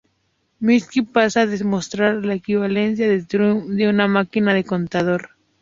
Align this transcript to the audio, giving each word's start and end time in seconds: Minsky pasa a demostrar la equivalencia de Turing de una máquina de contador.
Minsky 0.59 1.03
pasa 1.03 1.41
a 1.41 1.45
demostrar 1.45 2.25
la 2.25 2.33
equivalencia 2.33 3.07
de 3.07 3.21
Turing 3.21 3.77
de 3.77 3.87
una 3.87 4.07
máquina 4.07 4.51
de 4.51 4.63
contador. 4.63 5.29